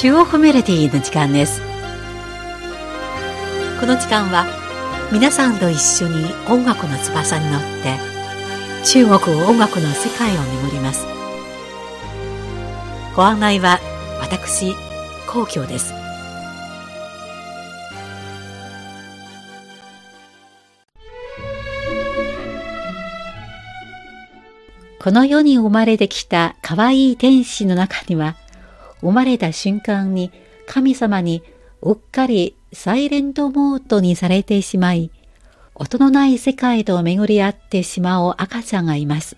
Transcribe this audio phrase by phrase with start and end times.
[0.00, 1.60] 中央コミュニティの時間です
[3.78, 4.46] この時間は
[5.12, 7.98] 皆さんと一緒に音楽の翼に乗って
[8.82, 11.04] 中国音楽の世界を巡ります
[13.14, 13.78] ご案内は
[14.22, 14.74] 私
[15.30, 15.92] 皇居です
[24.98, 28.36] この世に生まれてきた可愛い天使の中には、
[29.00, 30.30] 生まれた瞬間に
[30.66, 31.42] 神様に
[31.82, 35.10] うっかりサイレントモードにされてしまい、
[35.74, 39.36] 音のない世界と巡り合ってしまう赤ちゃんがいます。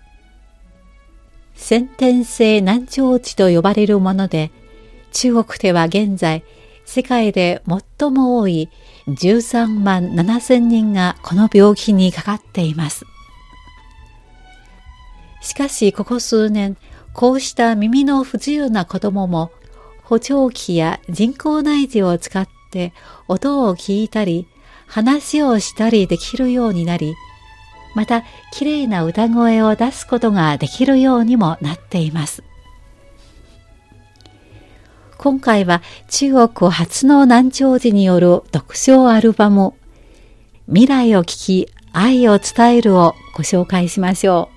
[1.55, 4.51] 先天性難聴値と呼ばれるもので、
[5.13, 6.43] 中国では現在、
[6.85, 7.61] 世界で
[7.99, 8.69] 最も多い
[9.07, 13.05] 13万7千人がこの病気にかかっています。
[15.41, 16.77] しかしここ数年、
[17.13, 19.51] こうした耳の不自由な子供も
[20.03, 22.93] 補聴器や人工内耳を使って
[23.27, 24.47] 音を聞いたり、
[24.87, 27.15] 話をしたりできるようになり、
[27.95, 32.43] また綺麗な歌声を出すことができるようにもなっています。
[35.17, 39.73] 今回は中国初の難聴時による読書アルバム
[40.67, 44.52] 未来を聞き愛を伝えるをご紹介しましょう。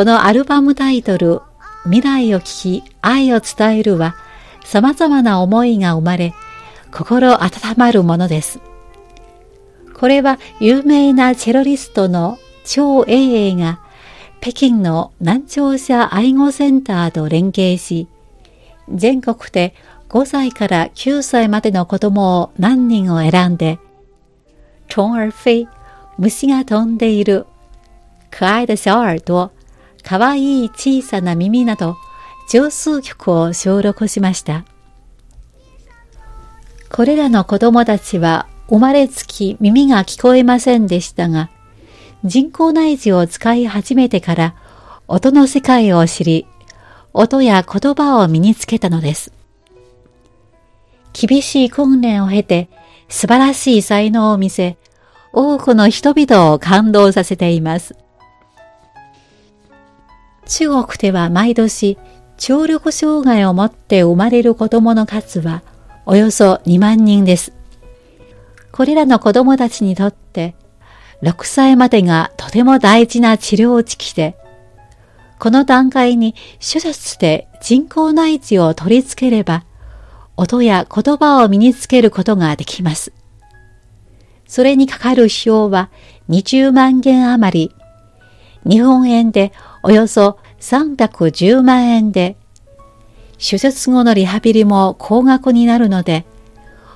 [0.00, 1.42] このアルバムタイトル、
[1.84, 4.14] 未来を聞き愛を伝えるは、
[4.64, 6.32] 様々な思いが生まれ、
[6.90, 8.60] 心温まるものです。
[9.92, 13.78] これは有名なチェロリストの張英英が
[14.40, 18.08] 北京の難聴者愛護センターと連携し、
[18.88, 19.74] 全国で
[20.08, 23.78] 5歳から9歳までの子供を何人を選んで、
[24.88, 25.68] 虫儿飞、
[26.16, 27.44] 虫が飛んでいる、
[28.30, 29.50] 可愛的小耳朵、
[30.02, 31.96] かわいい小さな耳など、
[32.48, 34.64] 十数曲を収録しました。
[36.90, 41.50] これらの子供たちは生まれつき耳が聞こえませんでしたが、
[42.24, 44.54] 人工内耳を使い始めてから
[45.08, 46.46] 音の世界を知り、
[47.12, 49.32] 音や言葉を身につけたのです。
[51.12, 52.68] 厳しい訓練を経て
[53.08, 54.76] 素晴らしい才能を見せ、
[55.32, 57.94] 多くの人々を感動させています。
[60.50, 61.96] 中国では毎年、
[62.36, 65.62] 聴力障害を持って生まれる子供の数は
[66.06, 67.52] およそ2万人です。
[68.72, 70.56] これらの子供たちにとって、
[71.22, 74.36] 6歳までがとても大事な治療時期で、
[75.38, 79.64] この段階に手術で人工内耳を取り付ければ、
[80.36, 83.12] 音や言葉を身につけることができます。
[84.48, 85.90] それにかかる費用は
[86.28, 87.74] 20万元余り、
[88.68, 92.36] 日本円でおよそ310万円で、
[93.38, 96.26] 手術後のリハビリも高額になるので、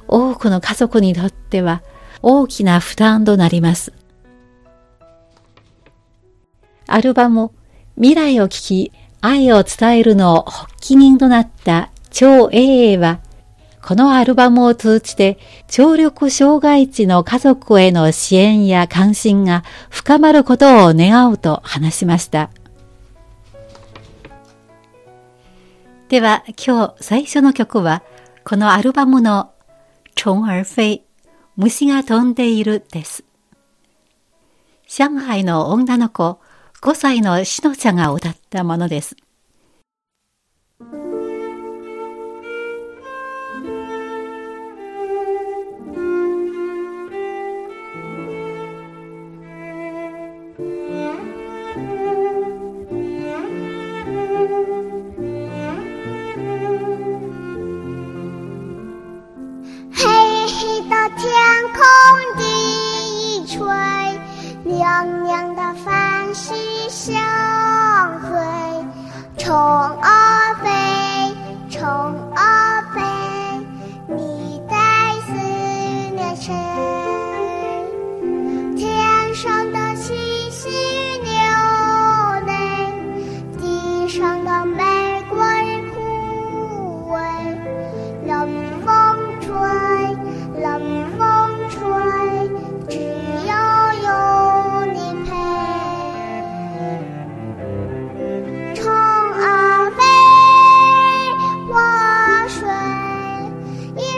[0.09, 1.83] 多くの家族にとっては
[2.21, 3.93] 大きな負担となります。
[6.87, 7.51] アルバム
[7.97, 8.93] 未来を聞き
[9.23, 13.21] 愛を伝えるの発起人となった超英英は、
[13.83, 22.51] このアルバムを通じて、聴力障害児の家族への支援や関心が深まることを願うと話しました。
[26.09, 28.03] では今日最初の曲は
[28.45, 29.53] このアルバムの
[30.15, 31.03] 虫儿飞
[31.57, 33.25] 虫が飛んでいるです。
[34.87, 36.41] 上海の女の子
[36.83, 39.17] 5歳のしのちゃんが歌ったものです。
[63.55, 63.65] 吹
[64.65, 66.57] 娘亮的繁星
[66.91, 67.15] 相
[68.23, 68.37] 随
[69.39, 71.37] 虫儿飞
[71.71, 72.34] 虫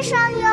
[0.06, 0.45] 上有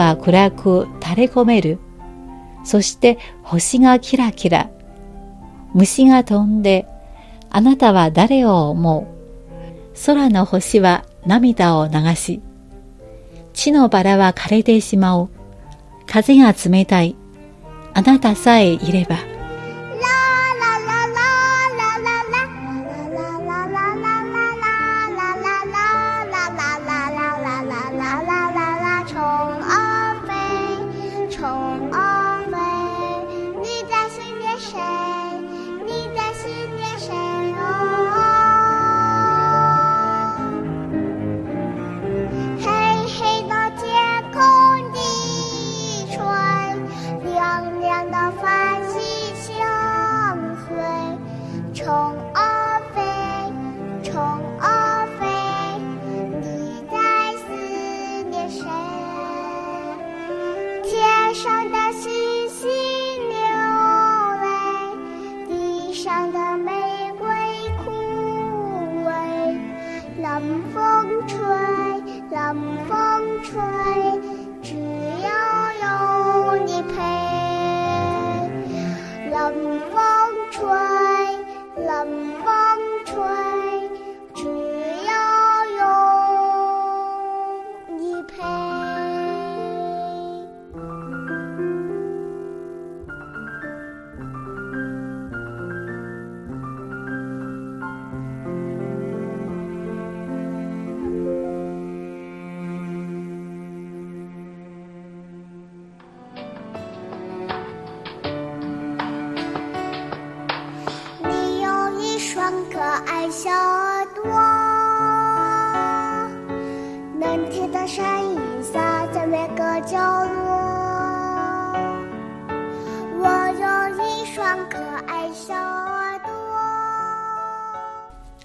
[0.00, 1.78] は暗く垂れ込める。
[2.64, 4.70] そして星がキラキラ。
[5.74, 6.86] 虫が飛んで、
[7.50, 9.06] あなたは誰を思う？
[10.06, 12.40] 空の星は涙を流し、
[13.52, 15.28] 地のバラは枯れてしまう。
[16.06, 17.14] 風が冷たい。
[17.92, 19.16] あなたさえいれば。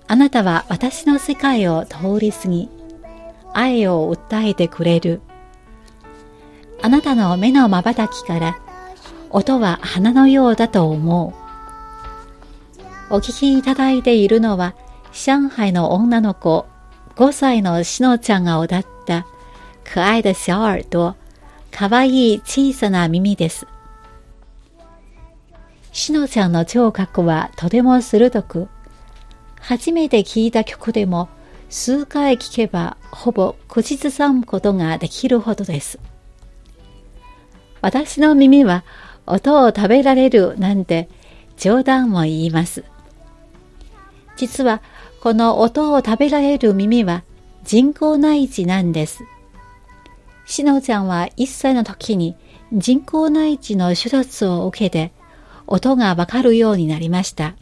[0.07, 2.69] あなたは私の世界を通り過ぎ、
[3.53, 5.21] 愛を訴えてくれる。
[6.83, 8.59] あなたの目の瞬きから、
[9.31, 11.44] 音は花のようだと思う。
[13.09, 14.73] お聞きいただいているのは、
[15.13, 16.65] 上海の女の子、
[17.15, 19.27] 5歳のしのちゃんが歌った、
[19.83, 21.15] 可愛的小耳朵、
[21.71, 23.67] かわいい小さな耳です。
[25.91, 28.67] しのちゃんの聴覚はとても鋭く、
[29.61, 31.29] 初めて聴いた曲でも
[31.69, 35.99] 数回聴けばほぼ口ずさむことができるほどです。
[37.81, 38.83] 私の耳は
[39.27, 41.07] 音を食べられるなんて
[41.57, 42.83] 冗談も言います。
[44.37, 44.81] 実は
[45.21, 47.23] この音を食べられる耳は
[47.63, 49.23] 人工内耳なんです。
[50.45, 52.35] しのちゃんは1歳の時に
[52.71, 55.11] 人工内耳の手術を受けて
[55.67, 57.55] 音がわかるようになりました。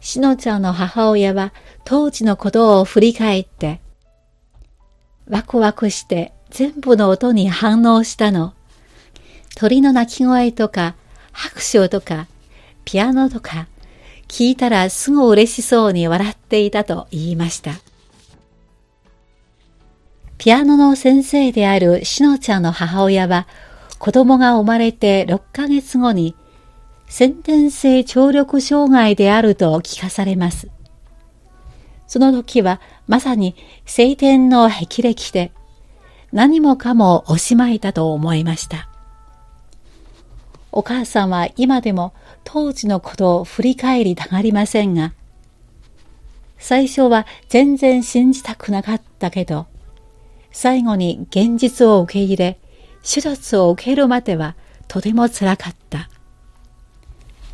[0.00, 1.52] しのちゃんの母親は
[1.84, 3.80] 当時のことを振り返って、
[5.28, 8.54] ワクワクして全部の音に反応したの。
[9.56, 10.94] 鳥の鳴き声とか、
[11.32, 12.26] 拍手とか、
[12.84, 13.66] ピアノとか、
[14.28, 17.72] 聞いたらすぐ嬉しそうに笑っていたと言いました。
[20.38, 23.46] ピアノの先生であるしのちゃんの母親は、
[23.98, 26.34] 子供が生まれて6ヶ月後に
[27.08, 30.68] 先天性聴力障害であると聞かされます。
[32.06, 35.52] その時はまさに晴天の霹靂で
[36.32, 38.88] 何もかもおしまいだと思いました。
[40.76, 42.12] お母さんは今でも
[42.44, 45.14] 当時のことを振り返りたがりませんが、
[46.58, 49.68] 最初は全然信じたくなかったけど、
[50.52, 52.58] 最後に現実を受け入れ、
[53.02, 54.54] 手術を受けるまでは
[54.86, 56.10] とても辛かった。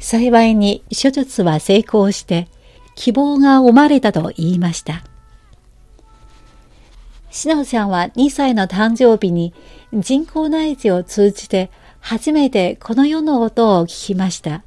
[0.00, 2.49] 幸いに手術は成功して
[2.97, 5.05] 希望が生まれたと言いました。
[7.31, 9.55] しのちゃんは2歳の誕生日に
[9.93, 11.71] 人工内耳を通じて
[12.02, 14.64] 初めてこの世の音を聞きました。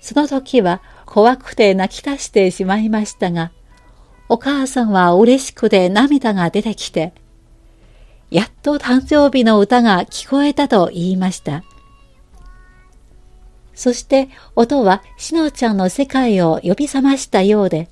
[0.00, 3.50] その時は怖くて泣き出してしまいましたが、
[4.28, 7.12] お母さんは嬉しくて涙が出てきて、
[8.30, 11.64] やっと誕生日の歌が聞こえたと言いました。
[13.74, 17.88] そして音はしのちゃんの世界を呼び覚ましたようで、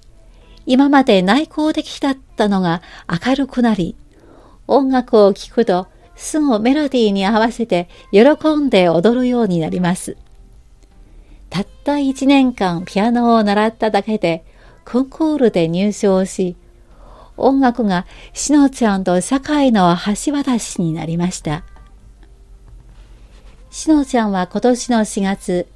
[0.64, 2.82] 今まで内向的だったのが
[3.26, 3.96] 明るくなり、
[4.68, 5.88] 音楽を聴くと
[6.22, 8.20] すぐメロディーに合わせて喜
[8.54, 10.16] んで踊るようになります。
[11.50, 14.44] たった一年間ピアノを習っただけで
[14.84, 16.56] コンクールで入賞し、
[17.36, 21.64] 音楽がしのちゃんと社会の橋渡しになりました。
[23.70, 25.66] しのちゃんは今年の4月、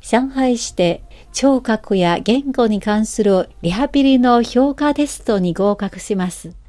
[0.00, 6.61] 上海市で聴覚や言語に関するリハビリの評価テストに合格します。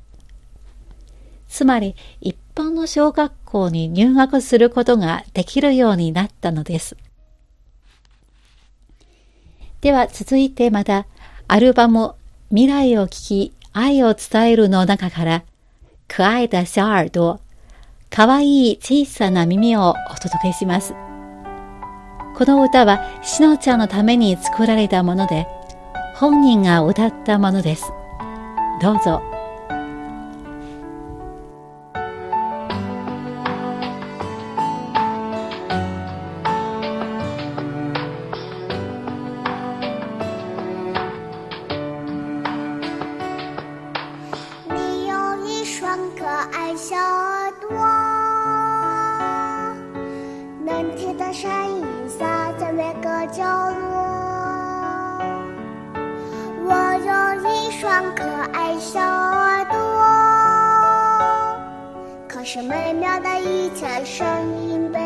[1.53, 6.97] つまり一般の小学校に入学することができるようになったのです。
[9.81, 11.05] では続いてまた
[11.47, 12.15] アルバム
[12.49, 15.43] 未来を聞き愛を伝えるの中から
[16.07, 17.39] 可愛だ小耳朵
[18.09, 20.95] かわいい小さな耳をお届けします。
[22.35, 25.45] この歌はしのちゃんのために作られたもので
[26.15, 27.91] 本人が歌ったものです。
[28.81, 29.32] どうぞ。
[46.43, 47.71] 可爱小耳朵，
[50.65, 53.79] 蓝天的声音洒在每个角落。
[56.65, 57.13] 我有
[57.49, 59.77] 一双可爱小耳朵，
[62.27, 64.27] 可是美妙的一切声
[64.67, 65.02] 音被。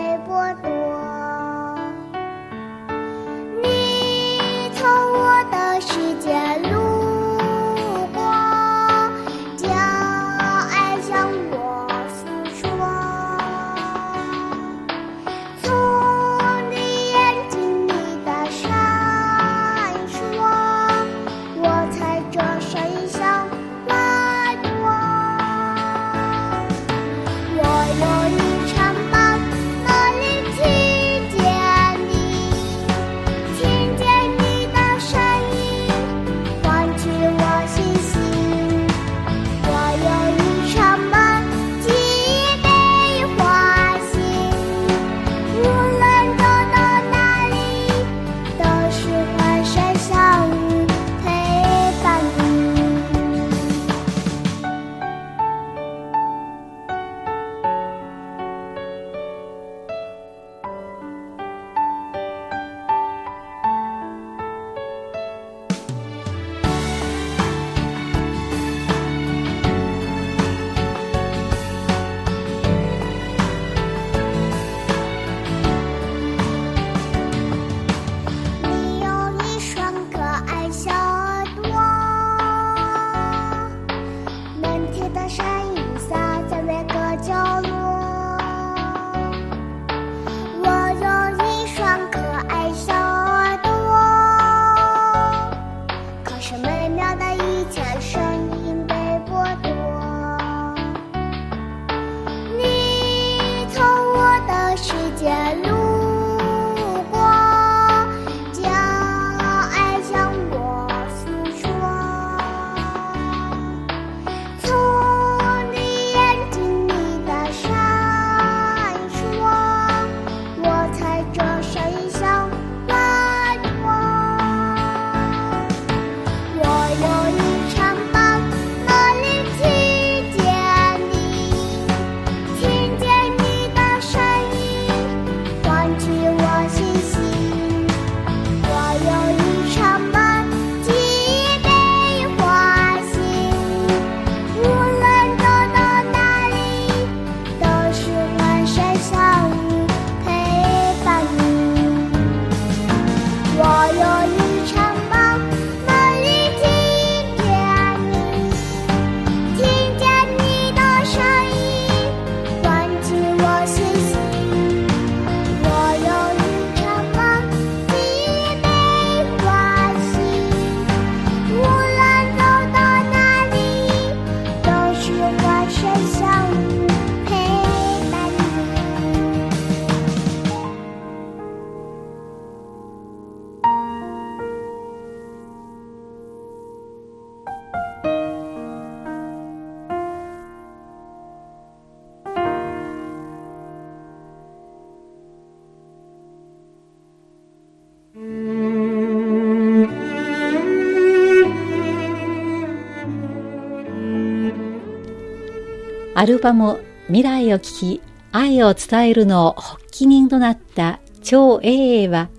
[206.19, 212.29] アルバム未来を聞き愛を伝えるの発起人となった張英英は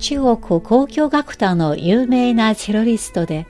[0.00, 3.46] 中国交響楽団の有名なチェロリストで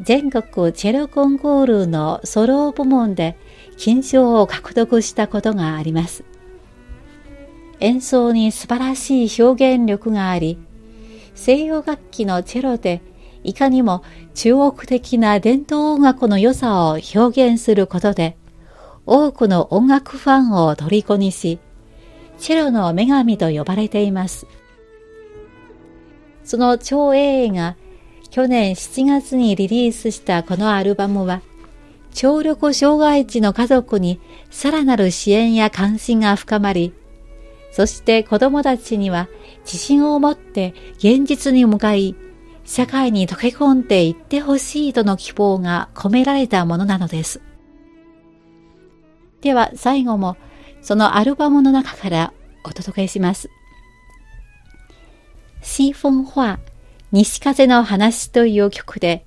[0.00, 3.38] 全国チェロコンクールのソロ部門で
[3.76, 6.24] 金賞を獲得したことがあります。
[7.78, 10.58] 演奏に素晴らしい表現力があり、
[11.36, 13.00] 西洋楽器のチェロで
[13.44, 14.02] いかにも
[14.34, 18.36] 中国的な伝統音楽の良さを表現することで、
[19.06, 21.58] 多くの音楽ファンを虜にし、
[22.38, 24.46] チェロの女神と呼ばれています。
[26.44, 27.76] その超英が
[28.30, 31.42] 去年7月にリリースしたこのアルバムは、
[32.14, 36.94] 聴力障害児の家族にさらなる支援や関心が深まり、
[37.72, 39.28] そして子供たちには
[39.64, 42.14] 自信を持って現実に向かい、
[42.64, 47.40] 社会に溶け込んでいってほしいとの希望が込められたものなのです。
[49.42, 50.36] では最後も
[50.80, 52.32] そのアルバムの中から
[52.64, 53.50] お届けします。
[55.62, 56.58] シーフォン・ホア
[57.10, 59.26] 西風の話という曲で、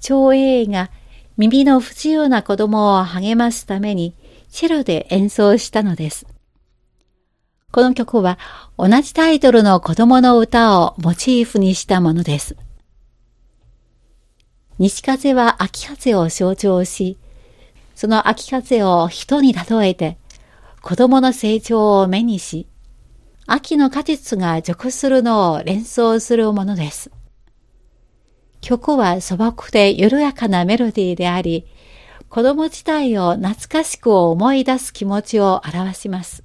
[0.00, 0.90] 超英が
[1.36, 4.14] 耳の不自由な子供を励ますために
[4.50, 6.26] チェロで演奏したのです。
[7.72, 8.38] この曲は
[8.78, 12.56] 同じタイトルの子供の歌をモチーフにしたものです。
[14.78, 17.18] 西風は秋風を象徴し、
[17.96, 20.18] その秋風を人に例えて、
[20.82, 22.68] 子供の成長を目にし、
[23.46, 27.10] 秋の果実が熟するのを連想するものです。
[28.60, 31.66] 曲は素朴で緩やかなメロディーであり、
[32.28, 36.44] 子供自体を懐かしく思い出す気持ちを表します。